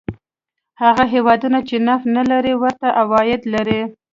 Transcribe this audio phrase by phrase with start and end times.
[0.81, 3.81] هغه هېوادونه چې نفت نه لري ورته عواید لري.